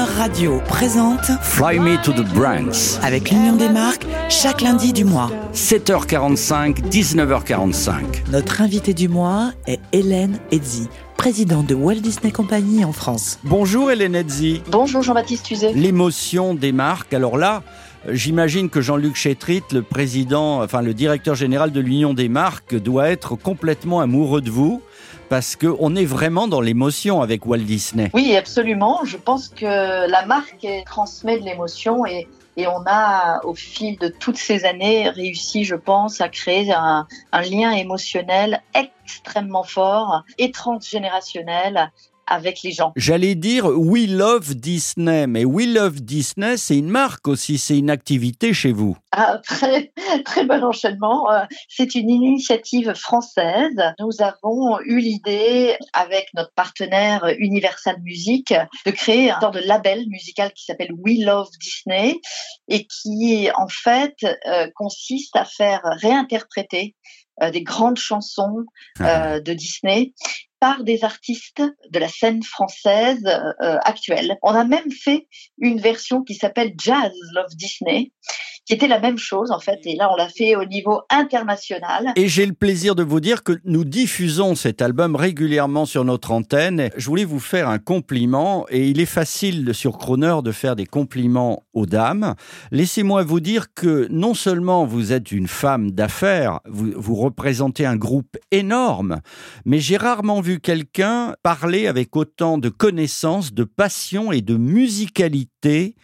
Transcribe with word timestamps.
Radio 0.00 0.60
présente 0.66 1.30
Fly 1.42 1.78
Me 1.78 2.02
to 2.02 2.12
the 2.12 2.26
Brands. 2.34 2.98
avec 3.02 3.30
l'Union 3.30 3.56
des 3.56 3.68
marques 3.68 4.06
chaque 4.30 4.62
lundi 4.62 4.92
du 4.92 5.04
mois. 5.04 5.30
7h45, 5.52 6.88
19h45. 6.88 7.92
Notre 8.30 8.62
invitée 8.62 8.94
du 8.94 9.08
mois 9.08 9.52
est 9.66 9.80
Hélène 9.92 10.38
Edzi, 10.50 10.88
présidente 11.18 11.66
de 11.66 11.74
Walt 11.74 11.96
Disney 11.96 12.32
Company 12.32 12.84
en 12.84 12.92
France. 12.92 13.38
Bonjour 13.44 13.90
Hélène 13.90 14.14
Edzi. 14.14 14.62
Bonjour 14.70 15.02
Jean-Baptiste 15.02 15.44
Tuzet. 15.44 15.72
L'émotion 15.74 16.54
des 16.54 16.72
marques. 16.72 17.12
Alors 17.12 17.36
là, 17.36 17.62
j'imagine 18.08 18.70
que 18.70 18.80
Jean-Luc 18.80 19.16
Chétrit, 19.16 19.62
le 19.72 19.82
président, 19.82 20.62
enfin 20.62 20.82
le 20.82 20.94
directeur 20.94 21.34
général 21.34 21.72
de 21.72 21.80
l'Union 21.80 22.14
des 22.14 22.28
marques, 22.28 22.74
doit 22.74 23.08
être 23.08 23.36
complètement 23.36 24.00
amoureux 24.00 24.40
de 24.40 24.50
vous 24.50 24.82
parce 25.28 25.56
qu'on 25.56 25.96
est 25.96 26.04
vraiment 26.04 26.46
dans 26.46 26.60
l'émotion 26.60 27.22
avec 27.22 27.46
Walt 27.46 27.58
Disney. 27.58 28.10
Oui, 28.12 28.36
absolument. 28.36 29.04
Je 29.04 29.16
pense 29.16 29.48
que 29.48 30.06
la 30.06 30.26
marque 30.26 30.66
transmet 30.84 31.38
de 31.38 31.44
l'émotion 31.44 32.04
et, 32.04 32.28
on 32.58 32.84
a, 32.86 33.40
au 33.44 33.54
fil 33.54 33.96
de 33.96 34.08
toutes 34.08 34.36
ces 34.36 34.66
années, 34.66 35.08
réussi, 35.08 35.64
je 35.64 35.74
pense, 35.74 36.20
à 36.20 36.28
créer 36.28 36.70
un 36.70 37.06
lien 37.50 37.70
émotionnel 37.70 38.60
extrêmement 38.74 39.64
fort 39.64 40.22
et 40.36 40.50
transgénérationnel 40.50 41.90
avec 42.26 42.62
les 42.62 42.72
gens. 42.72 42.92
J'allais 42.96 43.34
dire 43.34 43.66
We 43.66 44.08
Love 44.08 44.54
Disney, 44.54 45.26
mais 45.26 45.44
We 45.44 45.66
Love 45.66 46.00
Disney, 46.00 46.56
c'est 46.56 46.76
une 46.76 46.88
marque 46.88 47.28
aussi, 47.28 47.58
c'est 47.58 47.78
une 47.78 47.90
activité 47.90 48.52
chez 48.52 48.72
vous. 48.72 48.96
Ah, 49.12 49.38
très, 49.44 49.92
très 50.24 50.44
bon 50.44 50.62
enchaînement. 50.64 51.30
Euh, 51.30 51.44
C'est 51.68 51.94
une 51.94 52.10
initiative 52.10 52.94
française. 52.94 53.76
Nous 53.98 54.20
avons 54.20 54.80
eu 54.80 54.98
l'idée, 54.98 55.76
avec 55.92 56.28
notre 56.34 56.52
partenaire 56.54 57.26
Universal 57.38 57.96
Music, 58.02 58.54
de 58.86 58.90
créer 58.90 59.30
un 59.30 59.40
sorte 59.40 59.54
de 59.54 59.66
label 59.66 60.06
musical 60.08 60.52
qui 60.52 60.64
s'appelle 60.64 60.92
We 61.04 61.24
Love 61.24 61.48
Disney 61.60 62.20
et 62.68 62.86
qui, 62.86 63.48
en 63.54 63.68
fait, 63.68 64.16
euh, 64.46 64.68
consiste 64.74 65.36
à 65.36 65.44
faire 65.44 65.80
réinterpréter 66.00 66.96
euh, 67.42 67.50
des 67.50 67.62
grandes 67.62 67.98
chansons 67.98 68.64
euh, 69.00 69.40
de 69.40 69.52
Disney 69.54 70.12
par 70.62 70.84
des 70.84 71.02
artistes 71.02 71.60
de 71.90 71.98
la 71.98 72.06
scène 72.06 72.44
française 72.44 73.26
euh, 73.26 73.78
actuelle. 73.82 74.38
On 74.44 74.52
a 74.52 74.62
même 74.62 74.92
fait 74.92 75.26
une 75.58 75.80
version 75.80 76.22
qui 76.22 76.36
s'appelle 76.36 76.74
Jazz 76.78 77.10
Love 77.34 77.56
Disney, 77.56 78.12
qui 78.64 78.74
était 78.74 78.86
la 78.86 79.00
même 79.00 79.18
chose 79.18 79.50
en 79.50 79.58
fait, 79.58 79.80
et 79.84 79.96
là 79.96 80.08
on 80.12 80.16
l'a 80.16 80.28
fait 80.28 80.54
au 80.54 80.64
niveau 80.64 81.00
international. 81.10 82.12
Et 82.14 82.28
j'ai 82.28 82.46
le 82.46 82.52
plaisir 82.52 82.94
de 82.94 83.02
vous 83.02 83.18
dire 83.18 83.42
que 83.42 83.58
nous 83.64 83.84
diffusons 83.84 84.54
cet 84.54 84.82
album 84.82 85.16
régulièrement 85.16 85.84
sur 85.84 86.04
notre 86.04 86.30
antenne. 86.30 86.90
Je 86.96 87.06
voulais 87.06 87.24
vous 87.24 87.40
faire 87.40 87.68
un 87.68 87.78
compliment, 87.78 88.64
et 88.70 88.86
il 88.86 89.00
est 89.00 89.06
facile 89.06 89.74
sur 89.74 89.98
Croner 89.98 90.36
de 90.44 90.52
faire 90.52 90.76
des 90.76 90.86
compliments 90.86 91.64
aux 91.72 91.86
dames. 91.86 92.34
Laissez-moi 92.70 93.24
vous 93.24 93.40
dire 93.40 93.74
que 93.74 94.06
non 94.10 94.34
seulement 94.34 94.84
vous 94.84 95.12
êtes 95.12 95.32
une 95.32 95.48
femme 95.48 95.90
d'affaires, 95.90 96.60
vous, 96.66 96.92
vous 96.94 97.16
représentez 97.16 97.84
un 97.84 97.96
groupe 97.96 98.36
énorme, 98.52 99.22
mais 99.64 99.80
j'ai 99.80 99.96
rarement 99.96 100.40
vu 100.40 100.51
quelqu'un 100.60 101.34
parler 101.42 101.86
avec 101.86 102.16
autant 102.16 102.58
de 102.58 102.68
connaissances, 102.68 103.52
de 103.52 103.64
passion 103.64 104.32
et 104.32 104.40
de 104.40 104.56
musicalité 104.56 105.96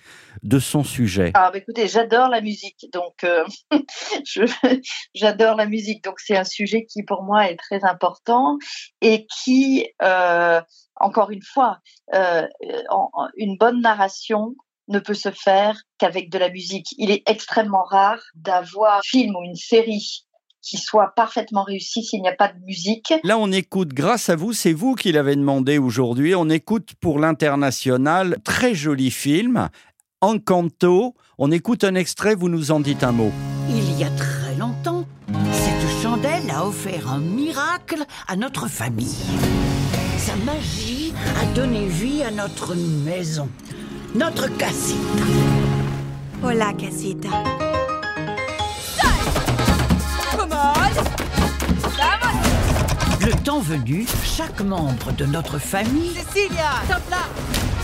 de 0.42 0.58
son 0.58 0.84
sujet. 0.84 1.32
Ah 1.34 1.50
bah 1.50 1.58
écoutez, 1.58 1.88
j'adore 1.88 2.28
la 2.28 2.40
musique, 2.40 2.86
donc 2.92 3.24
euh, 3.24 3.44
j'adore 5.14 5.56
la 5.56 5.66
musique, 5.66 6.04
donc 6.04 6.20
c'est 6.20 6.36
un 6.36 6.44
sujet 6.44 6.86
qui 6.86 7.02
pour 7.02 7.22
moi 7.22 7.50
est 7.50 7.56
très 7.56 7.84
important 7.84 8.56
et 9.00 9.26
qui, 9.26 9.88
euh, 10.02 10.60
encore 10.96 11.30
une 11.30 11.42
fois, 11.42 11.78
euh, 12.14 12.46
une 13.36 13.56
bonne 13.56 13.80
narration 13.80 14.54
ne 14.88 14.98
peut 14.98 15.14
se 15.14 15.30
faire 15.30 15.80
qu'avec 15.98 16.30
de 16.30 16.38
la 16.38 16.50
musique. 16.50 16.86
Il 16.96 17.10
est 17.10 17.28
extrêmement 17.28 17.84
rare 17.84 18.22
d'avoir 18.34 18.98
un 18.98 19.02
film 19.02 19.36
ou 19.36 19.42
une 19.44 19.56
série 19.56 20.24
qui 20.62 20.76
soit 20.76 21.12
parfaitement 21.16 21.62
réussi 21.62 22.04
s'il 22.04 22.22
n'y 22.22 22.28
a 22.28 22.34
pas 22.34 22.48
de 22.48 22.58
musique. 22.64 23.14
Là, 23.24 23.38
on 23.38 23.50
écoute, 23.52 23.88
grâce 23.88 24.28
à 24.28 24.36
vous, 24.36 24.52
c'est 24.52 24.72
vous 24.72 24.94
qui 24.94 25.12
l'avez 25.12 25.36
demandé 25.36 25.78
aujourd'hui, 25.78 26.34
on 26.34 26.48
écoute 26.50 26.90
pour 27.00 27.18
l'international, 27.18 28.38
très 28.44 28.74
joli 28.74 29.10
film, 29.10 29.68
Encanto. 30.20 31.14
On 31.38 31.52
écoute 31.52 31.84
un 31.84 31.94
extrait, 31.94 32.34
vous 32.34 32.48
nous 32.48 32.70
en 32.70 32.80
dites 32.80 33.04
un 33.04 33.12
mot. 33.12 33.30
Il 33.70 33.98
y 33.98 34.04
a 34.04 34.10
très 34.10 34.56
longtemps, 34.56 35.04
cette 35.52 36.02
chandelle 36.02 36.50
a 36.50 36.66
offert 36.66 37.12
un 37.12 37.20
miracle 37.20 38.04
à 38.26 38.36
notre 38.36 38.68
famille. 38.68 39.24
Sa 40.18 40.34
magie 40.36 41.12
a 41.40 41.46
donné 41.54 41.86
vie 41.86 42.22
à 42.22 42.30
notre 42.30 42.74
maison, 42.74 43.48
notre 44.14 44.48
casita. 44.56 45.24
Hola, 46.42 46.72
casita. 46.72 47.28
Le 53.20 53.32
temps 53.32 53.60
venu, 53.60 54.06
chaque 54.24 54.60
membre 54.60 55.12
de 55.12 55.26
notre 55.26 55.58
famille 55.58 56.16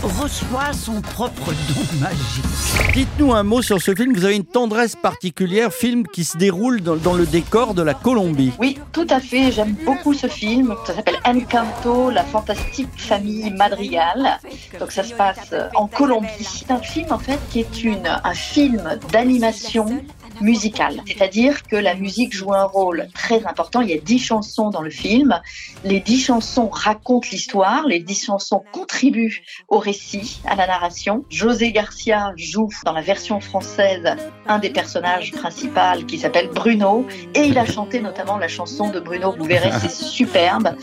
reçoit 0.01 0.73
son 0.73 1.01
propre 1.01 1.51
don 1.67 1.99
magique. 1.99 2.93
Dites-nous 2.93 3.33
un 3.33 3.43
mot 3.43 3.61
sur 3.61 3.81
ce 3.81 3.93
film, 3.93 4.13
vous 4.15 4.25
avez 4.25 4.35
une 4.35 4.45
tendresse 4.45 4.95
particulière, 4.95 5.73
film 5.73 6.07
qui 6.07 6.23
se 6.23 6.37
déroule 6.37 6.81
dans, 6.81 6.95
dans 6.95 7.13
le 7.13 7.25
décor 7.25 7.73
de 7.73 7.81
la 7.81 7.93
Colombie. 7.93 8.53
Oui, 8.59 8.79
tout 8.91 9.07
à 9.09 9.19
fait. 9.19 9.51
J'aime 9.51 9.75
beaucoup 9.85 10.13
ce 10.13 10.27
film. 10.27 10.75
Ça 10.85 10.95
s'appelle 10.95 11.19
Encanto, 11.25 12.09
la 12.09 12.23
fantastique 12.23 12.89
famille 12.95 13.51
Madrigal. 13.51 14.39
Donc 14.79 14.91
ça 14.91 15.03
se 15.03 15.13
passe 15.13 15.53
en 15.75 15.87
Colombie. 15.87 16.27
C'est 16.39 16.71
un 16.71 16.79
film 16.79 17.11
en 17.11 17.19
fait 17.19 17.39
qui 17.49 17.59
est 17.59 17.83
une, 17.83 18.07
un 18.23 18.33
film 18.33 18.81
d'animation 19.11 20.03
musicale. 20.41 21.01
C'est-à-dire 21.07 21.63
que 21.63 21.75
la 21.75 21.95
musique 21.95 22.33
joue 22.35 22.53
un 22.53 22.63
rôle 22.63 23.07
très 23.13 23.45
important. 23.45 23.81
Il 23.81 23.89
y 23.89 23.93
a 23.93 23.97
dix 23.97 24.19
chansons 24.19 24.69
dans 24.69 24.81
le 24.81 24.89
film. 24.89 25.39
Les 25.83 25.99
dix 25.99 26.21
chansons 26.21 26.69
racontent 26.69 27.27
l'histoire. 27.31 27.85
Les 27.87 27.99
dix 27.99 28.25
chansons 28.25 28.63
contribuent 28.71 29.43
au 29.67 29.79
récit, 29.79 30.41
à 30.45 30.55
la 30.55 30.67
narration. 30.67 31.25
José 31.29 31.71
Garcia 31.71 32.33
joue 32.37 32.69
dans 32.85 32.93
la 32.93 33.01
version 33.01 33.39
française 33.39 34.15
un 34.47 34.59
des 34.59 34.69
personnages 34.69 35.31
principaux 35.31 36.05
qui 36.07 36.19
s'appelle 36.19 36.49
Bruno. 36.49 37.05
Et 37.33 37.45
il 37.45 37.57
a 37.57 37.65
chanté 37.65 37.99
notamment 37.99 38.37
la 38.37 38.47
chanson 38.47 38.89
de 38.89 38.99
Bruno. 38.99 39.35
Vous 39.37 39.45
verrez, 39.45 39.71
c'est 39.79 39.91
superbe. 39.91 40.75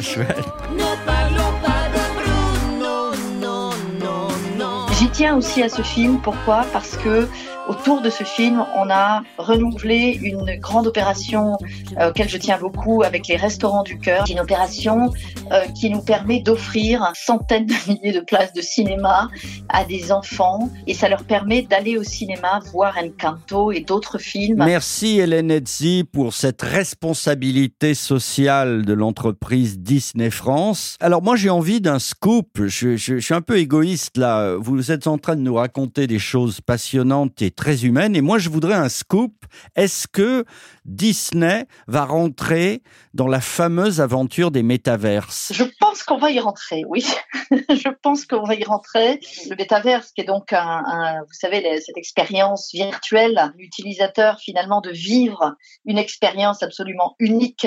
J'y 4.98 5.08
tiens 5.10 5.36
aussi 5.36 5.62
à 5.62 5.69
ce 5.69 5.82
film. 5.82 6.20
Pourquoi? 6.20 6.64
Parce 6.72 6.96
que 6.96 7.28
autour 7.69 8.00
de 8.03 8.11
ce 8.11 8.25
film, 8.25 8.65
on 8.77 8.91
a 8.91 9.23
renouvelé 9.39 10.19
une 10.23 10.56
grande 10.59 10.87
opération 10.87 11.56
euh, 11.99 12.11
auquel 12.11 12.28
je 12.28 12.37
tiens 12.39 12.59
beaucoup 12.59 13.03
avec 13.03 13.28
les 13.28 13.37
restaurants 13.37 13.83
du 13.84 13.99
cœur. 13.99 14.25
C'est 14.27 14.33
une 14.33 14.41
opération 14.41 15.12
euh, 15.53 15.61
qui 15.78 15.89
nous 15.91 16.03
permet 16.03 16.41
d'offrir 16.41 17.12
centaines 17.15 17.67
de 17.67 17.75
milliers 17.89 18.12
de 18.12 18.21
places 18.25 18.53
de 18.53 18.61
cinéma 18.62 19.28
à 19.69 19.84
des 19.84 20.11
enfants 20.11 20.71
et 20.87 20.95
ça 20.95 21.09
leur 21.09 21.23
permet 21.25 21.62
d'aller 21.62 21.97
au 21.97 22.03
cinéma 22.03 22.61
voir 22.73 22.97
Encanto 22.99 23.71
et 23.73 23.81
d'autres 23.81 24.19
films. 24.19 24.65
Merci 24.65 25.21
Hélène 25.21 25.50
Etzi 25.50 26.05
pour 26.11 26.33
cette 26.34 26.62
responsabilité 26.62 27.94
sociale 27.94 28.84
de 28.84 28.93
l'entreprise 28.93 29.79
Disney 29.79 30.31
France. 30.31 30.97
Alors 31.00 31.23
moi 31.23 31.37
j'ai 31.37 31.50
envie 31.50 31.81
d'un 31.81 31.99
scoop, 32.00 32.49
je, 32.67 32.97
je- 32.97 33.19
je 33.19 33.19
suis 33.19 33.34
un 33.34 33.41
peu 33.41 33.59
égoïste 33.59 34.17
là, 34.17 34.56
vous 34.59 34.91
êtes 34.91 35.06
en 35.06 35.19
train 35.19 35.37
de 35.37 35.43
nous 35.43 35.55
raconter 35.55 36.06
des 36.09 36.19
choses 36.19 36.61
passionnantes 36.61 37.41
et 37.43 37.51
très 37.54 37.84
humaines 37.84 38.16
et 38.16 38.20
moi 38.20 38.38
je 38.38 38.48
voudrais 38.48 38.74
un 38.74 38.88
scoop. 38.88 39.32
Est-ce 39.76 40.08
que 40.08 40.44
Disney 40.84 41.66
va 41.86 42.04
rentrer 42.04 42.82
dans 43.14 43.28
la 43.28 43.40
fameuse 43.40 44.00
aventure 44.00 44.50
des 44.50 44.62
métaverses? 44.62 45.52
Je 45.54 45.64
pense 45.78 46.02
qu'on 46.02 46.18
va 46.18 46.30
y 46.30 46.40
rentrer, 46.40 46.84
oui. 46.88 47.04
je 47.50 47.88
pense 48.02 48.24
qu'on 48.24 48.44
va 48.44 48.54
y 48.54 48.64
rentrer. 48.64 49.20
Le 49.50 49.56
métaverse, 49.56 50.12
qui 50.12 50.22
est 50.22 50.25
donc 50.25 50.52
un, 50.52 51.20
vous 51.20 51.34
savez, 51.34 51.81
cette 51.81 51.96
expérience 51.96 52.70
virtuelle, 52.72 53.52
l'utilisateur 53.56 54.38
finalement 54.40 54.81
de 54.81 54.90
vivre 54.90 55.55
une 55.84 55.98
expérience 55.98 56.62
absolument 56.62 57.14
unique 57.19 57.66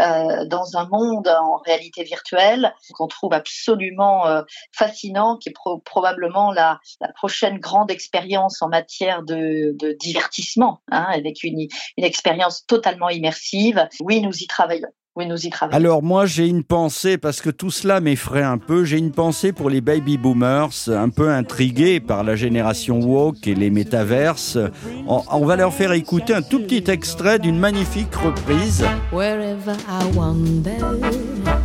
euh, 0.00 0.44
dans 0.46 0.76
un 0.76 0.88
monde 0.88 1.28
en 1.28 1.58
réalité 1.58 2.02
virtuelle, 2.04 2.74
qu'on 2.94 3.06
trouve 3.06 3.32
absolument 3.34 4.26
euh, 4.26 4.42
fascinant, 4.72 5.36
qui 5.36 5.50
est 5.50 5.52
pro- 5.52 5.78
probablement 5.78 6.52
la, 6.52 6.80
la 7.00 7.12
prochaine 7.12 7.58
grande 7.58 7.90
expérience 7.90 8.62
en 8.62 8.68
matière 8.68 9.22
de, 9.26 9.76
de 9.76 9.96
divertissement, 9.98 10.80
hein, 10.90 11.06
avec 11.12 11.42
une, 11.44 11.66
une 11.96 12.04
expérience 12.04 12.64
totalement 12.66 13.10
immersive. 13.10 13.88
Oui, 14.00 14.20
nous 14.20 14.36
y 14.36 14.46
travaillons. 14.46 14.88
Oui, 15.18 15.26
nous 15.26 15.46
y 15.46 15.48
travaillons. 15.48 15.76
Alors 15.78 16.02
moi 16.02 16.26
j'ai 16.26 16.46
une 16.46 16.62
pensée, 16.62 17.16
parce 17.16 17.40
que 17.40 17.48
tout 17.48 17.70
cela 17.70 18.00
m'effraie 18.00 18.42
un 18.42 18.58
peu, 18.58 18.84
j'ai 18.84 18.98
une 18.98 19.12
pensée 19.12 19.52
pour 19.52 19.70
les 19.70 19.80
baby 19.80 20.18
boomers, 20.18 20.88
un 20.88 21.08
peu 21.08 21.30
intrigués 21.30 22.00
par 22.00 22.22
la 22.22 22.36
génération 22.36 23.00
woke 23.00 23.46
et 23.46 23.54
les 23.54 23.70
métaverses. 23.70 24.58
On, 25.08 25.22
on 25.32 25.46
va 25.46 25.56
leur 25.56 25.72
faire 25.72 25.92
écouter 25.92 26.34
un 26.34 26.42
tout 26.42 26.60
petit 26.60 26.90
extrait 26.90 27.38
d'une 27.38 27.58
magnifique 27.58 28.14
reprise. 28.14 28.84
Wherever 29.10 29.72
I 29.88 30.04
wander, 30.14 30.76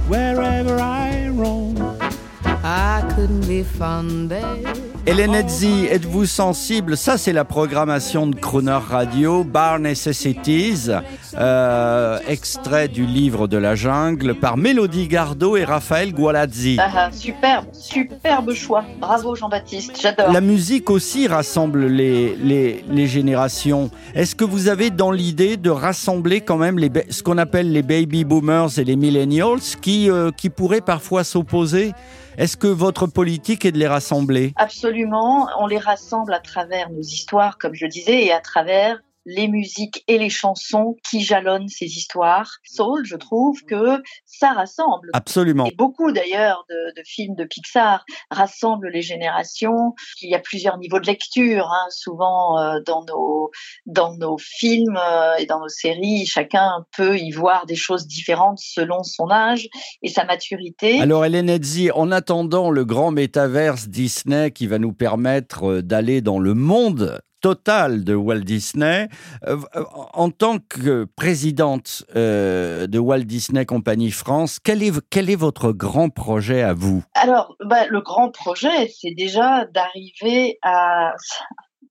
Wherever 0.10 0.80
I 0.80 1.28
roam, 1.36 1.76
I 2.64 3.04
couldn't 3.16 3.48
be 3.48 3.64
fonder 3.64 4.46
Hélène 5.08 5.34
Edzi, 5.34 5.88
êtes-vous 5.90 6.28
sensible? 6.28 6.96
Ça, 6.96 7.18
c'est 7.18 7.34
la 7.34 7.44
programmation 7.44 8.28
de 8.28 8.36
Croner 8.36 8.78
Radio, 8.88 9.44
Bar 9.44 9.80
Necessities, 9.80 10.92
euh, 11.36 12.20
extrait 12.28 12.88
du 12.88 13.08
livre 13.08 13.48
de 13.48 13.58
la 13.58 13.74
jungle 13.74 14.36
par 14.36 14.58
Mélodie 14.58 15.08
Gardot 15.08 15.58
et 15.58 15.64
Raphaël 15.64 16.14
Gualazzi. 16.14 16.78
Ah, 16.80 16.92
ah, 16.96 17.10
superbe, 17.12 17.66
superbe 17.74 18.54
choix. 18.54 18.84
Bravo 19.00 19.34
Jean-Baptiste, 19.34 20.00
j'adore. 20.00 20.32
La 20.32 20.40
musique 20.40 20.92
aussi 20.92 21.28
rassemble 21.28 21.88
les, 21.88 22.36
les, 22.36 22.86
les 22.88 23.08
générations. 23.08 23.90
Est-ce 24.14 24.36
que 24.36 24.46
vous 24.46 24.68
avez 24.68 24.92
dans 24.92 25.12
l'idée 25.12 25.58
de 25.58 25.72
rassembler 25.72 26.42
quand 26.42 26.58
même 26.58 26.78
les, 26.78 26.92
ce 27.10 27.24
qu'on 27.24 27.40
appelle 27.40 27.72
les 27.72 27.82
baby 27.82 28.24
boomers 28.24 28.78
et 28.78 28.84
les 28.84 28.96
millennials 28.96 29.62
qui, 29.82 30.12
euh, 30.12 30.30
qui 30.30 30.52
pourraient 30.52 30.80
parfois 30.80 31.24
s'opposer 31.24 31.94
Est-ce 32.38 32.56
que 32.58 32.68
votre 32.68 33.08
politique 33.08 33.66
est 33.66 33.72
de 33.72 33.78
les 33.78 33.88
rassembler? 33.88 34.54
Absolument, 34.56 35.50
on 35.60 35.68
les 35.68 35.78
rassemble 35.78 36.34
à 36.34 36.40
travers 36.40 36.90
nos 36.90 37.02
histoires, 37.02 37.58
comme 37.58 37.74
je 37.74 37.86
disais, 37.86 38.26
et 38.26 38.32
à 38.32 38.40
travers 38.40 39.02
les 39.26 39.48
musiques 39.48 40.04
et 40.08 40.18
les 40.18 40.30
chansons 40.30 40.96
qui 41.10 41.22
jalonnent 41.22 41.68
ces 41.68 41.86
histoires. 41.86 42.50
Soul, 42.64 43.06
je 43.06 43.16
trouve 43.16 43.62
que 43.64 44.02
ça 44.26 44.54
rassemble. 44.54 45.10
Absolument. 45.14 45.66
Et 45.66 45.76
beaucoup 45.76 46.12
d'ailleurs 46.12 46.66
de, 46.70 46.94
de 46.96 47.04
films 47.06 47.36
de 47.36 47.46
Pixar 47.46 48.06
rassemblent 48.30 48.90
les 48.90 49.02
générations. 49.02 49.94
Il 50.22 50.30
y 50.30 50.36
a 50.36 50.40
plusieurs 50.40 50.78
niveaux 50.78 51.00
de 51.00 51.08
lecture, 51.08 51.70
hein, 51.72 51.88
souvent 51.90 52.60
euh, 52.60 52.80
dans 52.86 53.06
nos 53.06 53.52
dans 53.86 54.16
nos 54.16 54.38
films 54.38 54.98
euh, 54.98 55.36
et 55.38 55.46
dans 55.46 55.60
nos 55.60 55.70
séries, 55.70 56.26
chacun 56.26 56.86
peut 56.96 57.18
y 57.18 57.32
voir 57.32 57.66
des 57.66 57.76
choses 57.76 58.08
différentes 58.08 58.60
selon 58.60 59.04
son 59.04 59.30
âge 59.30 59.68
et 60.02 60.10
sa 60.10 60.26
maturité. 60.26 61.00
Alors 61.02 61.26
Hélène 61.26 61.50
Edzi, 61.50 61.92
en 61.92 62.12
attendant 62.12 62.70
le 62.72 62.86
grand 62.86 63.12
métaverse 63.12 63.88
Disney 63.88 64.52
qui 64.52 64.68
va 64.68 64.80
nous 64.80 64.94
permettre 64.94 65.66
euh, 65.66 65.82
d'aller 65.82 66.22
dans 66.22 66.40
le 66.40 66.54
monde 66.54 67.22
total 67.42 68.04
de 68.04 68.14
Walt 68.14 68.42
Disney, 68.42 69.10
euh, 69.48 69.58
en 70.14 70.30
tant 70.30 70.60
que 70.60 71.06
présidente 71.16 72.04
euh, 72.16 72.88
de 72.88 73.00
Walt 73.00 73.24
Disney 73.24 73.66
Company 73.66 74.12
France, 74.12 74.60
quel 74.64 74.84
est, 74.84 74.94
quel 75.10 75.32
votre 75.36 75.72
grand 75.72 76.10
projet 76.10 76.62
à 76.62 76.74
vous? 76.74 77.04
Alors, 77.14 77.56
bah, 77.64 77.88
le 77.88 78.02
grand 78.02 78.30
projet, 78.30 78.92
c'est 79.00 79.14
déjà 79.16 79.66
d'arriver 79.66 80.58
à 80.62 81.14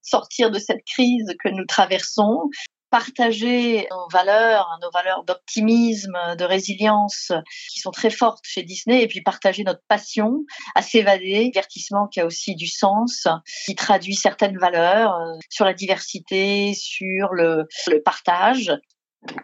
sortir 0.03 0.51
de 0.51 0.59
cette 0.59 0.85
crise 0.85 1.35
que 1.43 1.49
nous 1.49 1.65
traversons, 1.65 2.51
partager 2.91 3.87
nos 3.91 4.09
valeurs, 4.13 4.79
nos 4.83 4.91
valeurs 4.91 5.25
d'optimisme, 5.25 6.17
de 6.37 6.45
résilience, 6.45 7.33
qui 7.73 7.81
sont 7.81 7.91
très 7.91 8.11
fortes 8.11 8.45
chez 8.45 8.63
Disney, 8.63 9.03
et 9.03 9.09
puis 9.09 9.23
partager 9.23 9.63
notre 9.65 9.83
passion 9.89 10.45
à 10.75 10.83
s'évader, 10.83 11.45
divertissement 11.45 12.09
qui 12.09 12.21
a 12.21 12.27
aussi 12.27 12.55
du 12.55 12.67
sens, 12.67 13.27
qui 13.67 13.75
traduit 13.75 14.15
certaines 14.15 14.59
valeurs 14.59 15.15
euh, 15.15 15.39
sur 15.49 15.65
la 15.65 15.75
diversité, 15.75 16.75
sur 16.75 17.33
le, 17.33 17.67
le 17.89 18.03
partage. 18.03 18.73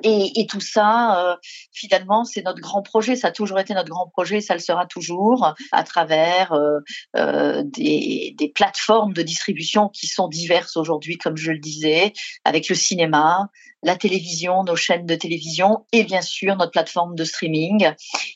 Et, 0.02 0.40
et, 0.40 0.46
tout 0.46 0.60
ça, 0.60 1.20
euh, 1.20 1.36
finalement, 1.70 2.24
c'est 2.24 2.42
notre 2.42 2.60
grand 2.60 2.82
projet. 2.82 3.14
Ça 3.14 3.28
a 3.28 3.30
toujours 3.30 3.58
été 3.60 3.74
notre 3.74 3.90
grand 3.90 4.08
projet, 4.08 4.40
ça 4.40 4.54
le 4.54 4.60
sera 4.60 4.86
toujours, 4.86 5.54
à 5.70 5.84
travers 5.84 6.52
euh, 6.52 6.78
euh, 7.16 7.62
des, 7.62 8.34
des, 8.38 8.48
plateformes 8.48 9.12
de 9.12 9.20
distribution 9.20 9.88
qui 9.90 10.06
sont 10.06 10.28
diverses 10.28 10.78
aujourd'hui, 10.78 11.18
comme 11.18 11.36
je 11.36 11.52
le 11.52 11.58
disais, 11.58 12.14
avec 12.44 12.70
le 12.70 12.74
cinéma, 12.74 13.50
la 13.82 13.96
télévision, 13.96 14.64
nos 14.64 14.76
chaînes 14.76 15.06
de 15.06 15.14
télévision 15.14 15.84
et 15.92 16.04
bien 16.04 16.22
sûr 16.22 16.56
notre 16.56 16.72
plateforme 16.72 17.14
de 17.14 17.24
streaming. 17.24 17.90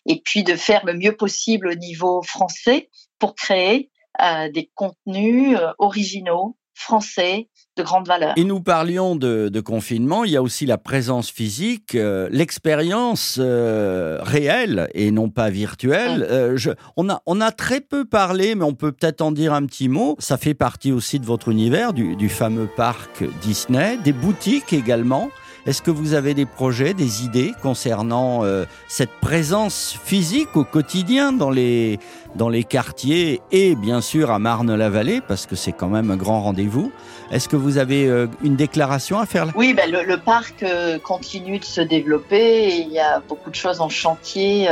Et 0.07 0.21
puis 0.23 0.45
de 0.45 0.57
faire 0.57 0.85
le 0.85 0.93
mieux 0.93 1.17
possible 1.17 1.69
au 1.69 1.75
niveau 1.75 2.23
français 2.23 2.91
pour 3.19 3.35
créer 3.35 3.91
des 4.53 4.71
contenus 4.75 5.57
originaux 5.79 6.59
français 6.81 7.49
de 7.77 7.83
grande 7.83 8.07
valeur. 8.07 8.33
Et 8.37 8.45
nous 8.45 8.61
parlions 8.61 9.17
de, 9.17 9.49
de, 9.49 9.61
confinement, 9.61 10.25
il 10.25 10.33
y 10.33 10.37
a 10.37 10.43
aussi 10.43 10.67
la 10.67 10.79
présence 10.79 11.31
physique, 11.31 11.95
euh, 11.95 12.29
l'expérience 12.33 13.39
euh, 13.39 14.19
réelle 14.23 14.89
et 14.95 15.11
non 15.11 15.29
pas 15.29 15.51
virtuelle. 15.51 16.27
Euh, 16.29 16.57
je, 16.57 16.71
on, 16.97 17.09
a, 17.09 17.23
on 17.27 17.41
a 17.41 17.53
très 17.53 17.81
peu 17.81 18.05
parlé, 18.05 18.55
mais 18.55 18.65
on 18.65 18.75
peut 18.75 18.93
peut-être 18.93 19.21
en 19.21 19.31
dire 19.31 19.53
un 19.53 19.67
petit 19.67 19.89
mot. 19.89 20.17
Ça 20.19 20.37
fait 20.37 20.55
partie 20.55 20.91
aussi 20.91 21.21
de 21.21 21.27
votre 21.27 21.49
univers, 21.49 21.93
du, 21.93 22.17
du 22.17 22.29
fameux 22.29 22.69
parc 22.77 23.25
Disney, 23.43 23.99
des 23.99 24.13
boutiques 24.13 24.73
également. 24.73 25.31
Est-ce 25.71 25.83
que 25.83 25.93
vous 25.93 26.15
avez 26.15 26.35
des 26.35 26.47
projets, 26.47 26.95
des 26.95 27.25
idées 27.25 27.55
concernant 27.63 28.45
euh, 28.45 28.65
cette 28.89 29.13
présence 29.21 29.97
physique 30.03 30.57
au 30.57 30.65
quotidien 30.65 31.31
dans 31.31 31.49
les, 31.51 32.01
dans 32.35 32.49
les 32.49 32.65
quartiers 32.65 33.41
et 33.53 33.77
bien 33.77 34.01
sûr 34.01 34.33
à 34.33 34.41
Marne-la-Vallée, 34.41 35.21
parce 35.21 35.47
que 35.47 35.55
c'est 35.55 35.71
quand 35.71 35.87
même 35.87 36.11
un 36.11 36.17
grand 36.17 36.41
rendez-vous? 36.41 36.91
Est-ce 37.31 37.49
que 37.49 37.55
vous 37.55 37.79
avez 37.79 38.09
euh, 38.09 38.27
une 38.43 38.57
déclaration 38.57 39.21
à 39.21 39.27
faire 39.27 39.47
Oui, 39.55 39.73
ben 39.73 39.89
le, 39.89 40.17
parc 40.17 40.65
euh, 40.65 40.99
continue 40.99 41.61
de 41.61 41.65
se 41.65 41.81
développer. 41.81 42.77
il 42.77 42.89
y 42.89 42.99
a 42.99 43.21
beaucoup 43.21 43.51
de 43.51 43.55
choses 43.55 43.81
en 43.81 43.89
chantier 43.89 44.67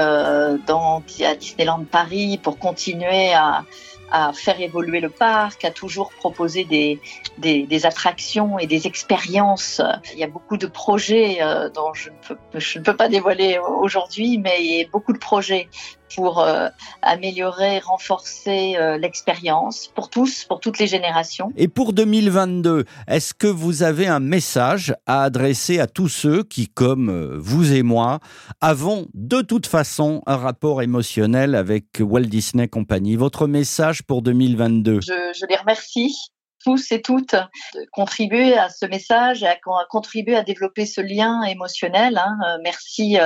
dans, 0.67 1.05
à 1.25 1.35
Disneyland 1.37 1.85
Paris 1.89 2.41
pour 2.43 2.59
continuer 2.59 3.33
à 3.35 3.63
à 4.11 4.33
faire 4.33 4.61
évoluer 4.61 5.01
le 5.01 5.11
parc, 5.11 5.65
à 5.65 5.71
toujours 5.71 6.11
proposer 6.11 6.65
des, 6.65 6.99
des, 7.39 7.65
des, 7.65 7.87
attractions 7.87 8.59
et 8.59 8.67
des 8.67 8.87
expériences. 8.87 9.83
Il 10.13 10.19
y 10.19 10.25
a 10.25 10.29
beaucoup 10.29 10.57
de 10.57 10.67
projets 10.67 11.39
euh, 11.43 11.69
dont 11.69 11.93
je 11.95 12.11
ne, 12.11 12.15
peux, 12.27 12.37
je 12.59 12.79
ne 12.79 12.85
peux 12.85 12.97
pas 12.97 13.09
dévoiler 13.09 13.59
aujourd'hui, 13.59 14.39
mais 14.39 14.57
il 14.61 14.81
y 14.81 14.85
a 14.85 14.89
beaucoup 14.91 15.13
de 15.13 15.19
projets 15.19 15.69
pour 16.15 16.41
euh, 16.41 16.69
améliorer, 17.03 17.79
renforcer 17.79 18.77
euh, 18.77 18.99
l'expérience 18.99 19.91
pour 19.95 20.11
tous, 20.11 20.45
pour 20.45 20.61
toutes 20.61 20.79
les 20.79 20.87
générations. 20.87 21.53
Et 21.57 21.69
pour 21.69 21.93
2022, 21.93 22.85
est-ce 23.07 23.35
que 23.35 23.47
vous 23.47 23.83
avez 23.83 24.07
un 24.07 24.21
message 24.21 24.95
à 25.07 25.23
adresser 25.23 25.79
à 25.81 25.87
tous 25.87 26.09
ceux 26.09 26.43
qui, 26.43 26.69
comme 26.69 27.37
vous 27.39 27.73
et 27.73 27.83
moi, 27.83 28.21
avons 28.61 29.07
de 29.15 29.41
toute 29.41 29.67
façon 29.67 30.23
un 30.27 30.37
rapport 30.37 30.83
émotionnel 30.83 31.55
avec 31.55 31.85
Walt 32.01 32.23
Disney 32.23 32.69
Company? 32.69 33.17
Votre 33.17 33.47
message 33.47 34.03
pour 34.03 34.23
2022 34.23 35.01
je, 35.01 35.13
je 35.35 35.47
les 35.47 35.57
remercie 35.57 36.15
tous 36.69 36.93
et 36.93 37.01
toutes 37.01 37.35
contribuer 37.93 38.59
à 38.59 38.69
ce 38.69 38.85
message 38.85 39.43
et 39.43 39.47
à, 39.47 39.57
contribuer 39.89 40.37
à 40.37 40.43
développer 40.43 40.85
ce 40.85 41.01
lien 41.01 41.43
émotionnel. 41.45 42.19
Hein. 42.19 42.59
Merci 42.63 43.17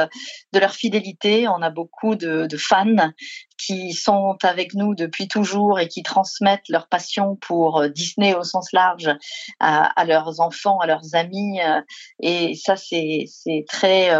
de 0.52 0.58
leur 0.60 0.72
fidélité. 0.72 1.48
On 1.48 1.60
a 1.60 1.70
beaucoup 1.70 2.14
de 2.14 2.56
fans 2.56 3.10
qui 3.64 3.92
sont 3.92 4.36
avec 4.42 4.74
nous 4.74 4.94
depuis 4.94 5.28
toujours 5.28 5.78
et 5.78 5.88
qui 5.88 6.02
transmettent 6.02 6.68
leur 6.68 6.88
passion 6.88 7.36
pour 7.36 7.88
Disney 7.88 8.34
au 8.34 8.44
sens 8.44 8.72
large 8.72 9.10
à, 9.60 10.04
leurs 10.04 10.40
enfants, 10.40 10.78
à 10.78 10.86
leurs 10.86 11.14
amis. 11.14 11.60
Et 12.20 12.54
ça, 12.54 12.76
c'est 12.76 13.26
très, 13.68 14.10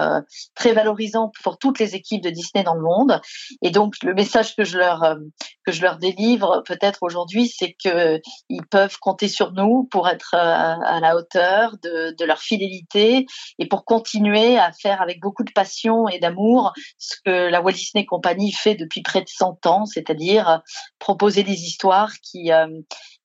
très 0.55 0.73
valorisant 0.73 1.33
pour 1.43 1.59
toutes 1.59 1.79
les 1.79 1.95
équipes 1.95 2.23
de 2.23 2.31
Disney 2.31 2.65
dans 2.65 2.75
le 2.75 2.83
monde. 2.83 3.21
Et 3.63 3.71
donc, 3.71 3.95
le 4.03 4.15
message 4.15 4.55
que 4.55 4.65
je 4.65 4.79
leur, 4.79 5.17
que 5.65 5.73
je 5.73 5.83
leur 5.83 5.99
délivre 5.99 6.63
peut-être 6.67 6.99
aujourd'hui, 7.03 7.49
c'est 7.49 7.73
qu'ils 7.75 8.67
peuvent 8.71 8.99
compter 9.01 9.29
sur 9.29 9.53
nous 9.53 9.89
pour 9.91 10.09
être 10.09 10.35
à 10.35 11.01
la 11.01 11.17
hauteur 11.17 11.77
de, 11.83 12.15
de 12.17 12.25
leur 12.25 12.39
fidélité 12.39 13.27
et 13.59 13.67
pour 13.67 13.85
continuer 13.85 14.59
à 14.59 14.73
faire 14.73 15.03
avec 15.03 15.21
beaucoup 15.21 15.45
de 15.45 15.53
passion 15.53 16.09
et 16.09 16.19
d'amour 16.19 16.73
ce 16.99 17.17
que 17.25 17.49
la 17.49 17.61
Walt 17.61 17.73
Disney 17.73 18.05
Company 18.05 18.53
fait 18.53 18.75
depuis 18.75 19.03
près 19.03 19.21
de 19.21 19.31
100 19.37 19.67
ans, 19.67 19.87
c'est-à-dire 19.87 20.63
proposer 20.99 21.43
des 21.43 21.63
histoires 21.63 22.13
qui, 22.23 22.53
euh, 22.53 22.67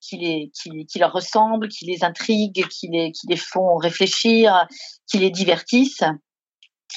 qui, 0.02 0.18
les, 0.18 0.52
qui, 0.60 0.86
qui, 0.86 1.00
leur 1.00 1.14
ressemblent, 1.14 1.68
qui 1.68 1.86
les 1.86 2.04
intriguent, 2.04 2.68
qui 2.68 2.88
les, 2.88 3.12
qui 3.12 3.28
les 3.28 3.38
font 3.38 3.78
réfléchir, 3.78 4.68
qui 5.10 5.18
les 5.20 5.32
divertissent, 5.32 6.04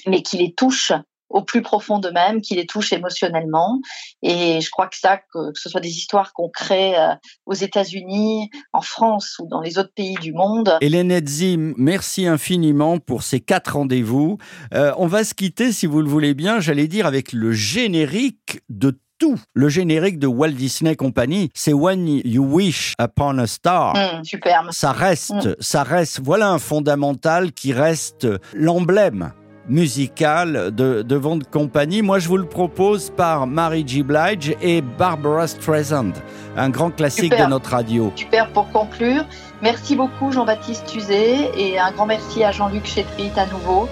mais 0.07 0.23
qui 0.23 0.39
les 0.39 0.53
touchent 0.55 0.93
au 1.31 1.43
plus 1.43 1.63
profond 1.63 1.99
d'eux-mêmes, 1.99 2.41
qui 2.41 2.57
les 2.57 2.67
touchent 2.67 2.93
émotionnellement. 2.93 3.81
Et 4.23 4.61
je 4.61 4.71
crois 4.71 4.89
que 4.89 4.97
ça, 4.97 5.17
que, 5.17 5.53
ce 5.55 5.69
soit 5.69 5.81
des 5.81 5.97
histoires 5.97 6.33
qu'on 6.33 6.49
crée 6.49 6.99
euh, 6.99 7.15
aux 7.47 7.55
États-Unis, 7.55 8.51
en 8.73 8.83
France 8.83 9.37
ou 9.41 9.47
dans 9.47 9.61
les 9.61 9.79
autres 9.79 9.93
pays 9.95 10.17
du 10.17 10.33
monde. 10.33 10.77
Hélène 10.81 11.11
Edzi, 11.11 11.57
merci 11.59 12.27
infiniment 12.27 12.99
pour 12.99 13.23
ces 13.23 13.41
quatre 13.41 13.77
rendez-vous. 13.77 14.39
Euh, 14.75 14.93
on 14.99 15.07
va 15.07 15.25
se 15.25 15.35
quitter, 15.35 15.73
si 15.73 15.87
vous 15.87 16.03
le 16.03 16.09
voulez 16.09 16.35
bien, 16.35 16.61
j'allais 16.61 16.89
dire, 16.89 17.07
avec 17.07 17.33
le 17.33 17.53
générique 17.53 18.61
de 18.69 18.99
tout. 19.19 19.39
Le 19.53 19.69
générique 19.69 20.19
de 20.19 20.27
Walt 20.27 20.53
Disney 20.53 20.97
Company, 20.97 21.51
c'est 21.55 21.75
When 21.75 22.09
You 22.09 22.43
Wish 22.43 22.95
Upon 22.99 23.39
a 23.39 23.47
Star. 23.47 23.95
Mmh, 23.95 24.25
superbe. 24.25 24.69
Ça 24.71 24.93
reste, 24.93 25.47
mmh. 25.47 25.57
ça 25.61 25.83
reste, 25.83 26.21
voilà 26.25 26.51
un 26.51 26.59
fondamental 26.59 27.53
qui 27.53 27.75
reste 27.75 28.27
l'emblème 28.55 29.33
Musical 29.71 30.75
de, 30.75 31.03
de 31.03 31.17
vente 31.17 31.49
compagnie. 31.49 32.03
Moi, 32.03 32.19
je 32.19 32.29
vous 32.29 32.37
le 32.37 32.45
propose 32.45 33.11
par 33.11 33.47
Mary 33.47 33.85
G. 33.87 34.03
Blige 34.03 34.57
et 34.61 34.83
Barbara 34.83 35.47
Streisand, 35.47 36.13
un 36.57 36.71
grand 36.71 36.91
classique 36.91 37.39
de 37.39 37.47
notre 37.49 37.71
radio. 37.71 38.13
Super 38.17 38.51
pour 38.51 38.69
conclure. 38.73 39.25
Merci 39.63 39.95
beaucoup 39.95 40.33
Jean-Baptiste 40.33 40.87
Tuzet 40.87 41.53
et 41.57 41.79
un 41.79 41.93
grand 41.93 42.07
merci 42.07 42.43
à 42.43 42.51
Jean-Luc 42.51 42.85
Chétrit 42.85 43.31
à 43.37 43.47
nouveau 43.47 43.89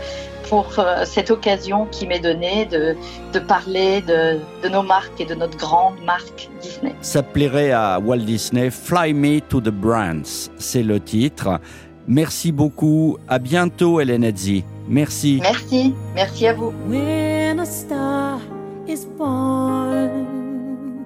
pour 0.48 0.66
euh, 0.78 1.04
cette 1.04 1.30
occasion 1.30 1.86
qui 1.86 2.08
m'est 2.08 2.18
donnée 2.18 2.66
de, 2.66 2.96
de 3.32 3.38
parler 3.38 4.00
de, 4.00 4.38
de, 4.64 4.68
nos 4.68 4.82
marques 4.82 5.20
et 5.20 5.26
de 5.26 5.34
notre 5.34 5.56
grande 5.56 6.02
marque 6.04 6.48
Disney. 6.60 6.94
Ça 7.02 7.22
plairait 7.22 7.70
à 7.70 8.00
Walt 8.00 8.18
Disney, 8.18 8.70
Fly 8.70 9.14
Me 9.14 9.40
to 9.40 9.60
the 9.60 9.68
Brands, 9.68 10.50
c'est 10.58 10.82
le 10.82 10.98
titre. 10.98 11.60
Merci 12.08 12.50
beaucoup, 12.50 13.18
à 13.28 13.38
bientôt 13.38 14.00
Hélène 14.00 14.24
Edzi. 14.24 14.64
Merci. 14.88 15.38
Merci. 15.42 15.94
Merci 16.14 16.46
à 16.46 16.54
vous. 16.54 16.72
When 16.86 17.60
a 17.60 17.66
star 17.66 18.40
is 18.86 19.04
born, 19.04 21.04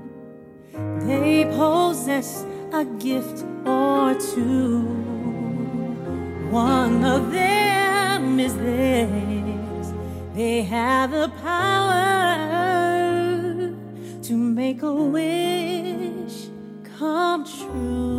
they 1.07 1.47
possess 1.57 2.45
a 2.73 2.85
gift 2.99 3.45
or 3.67 4.15
two. 4.35 4.83
One 6.51 7.05
of 7.05 7.33
them 7.33 8.39
is 8.39 8.55
this 8.55 9.93
they 10.35 10.63
have 10.63 11.11
the 11.11 11.29
power 11.43 12.39
to 14.23 14.35
make 14.35 14.83
a 14.83 14.93
wish 14.93 16.49
come 16.99 17.45
true. 17.45 18.12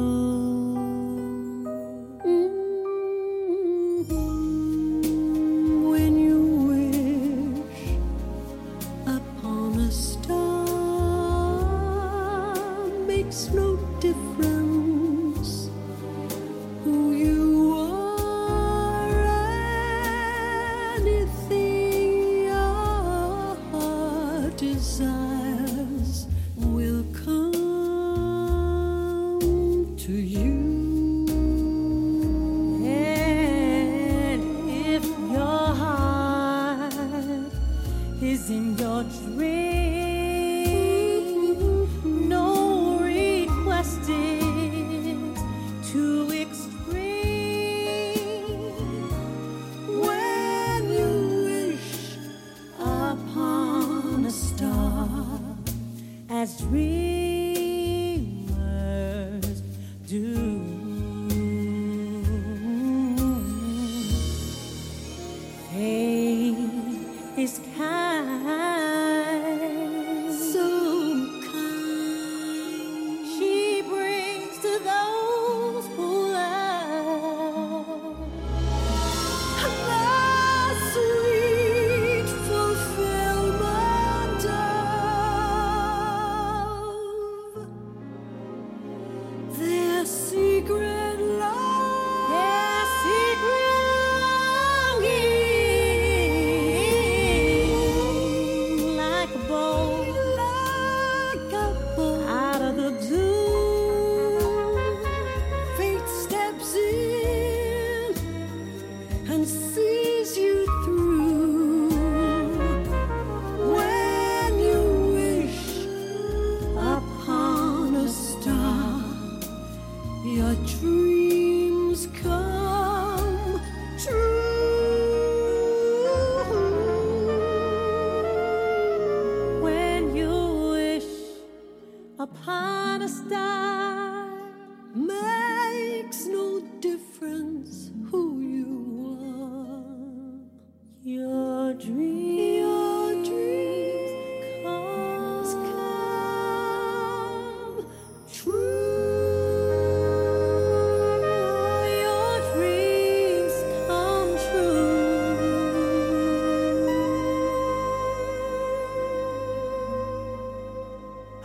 Your 120.23 120.55
dreams 120.55 122.07
come. 122.23 122.52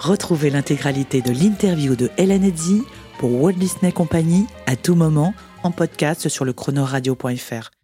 Retrouvez 0.09 0.49
l'intégralité 0.49 1.21
de 1.21 1.33
l'interview 1.33 1.95
de 1.95 2.11
Hélène 2.17 2.43
Edzi 2.43 2.83
pour 3.19 3.43
Walt 3.43 3.53
Disney 3.53 3.93
Company 3.93 4.47
à 4.65 4.75
tout 4.75 4.95
moment 4.95 5.35
en 5.63 5.71
podcast 5.71 6.31
sur 6.31 6.47
le 6.47 6.55
chronoradio.fr. 6.55 7.71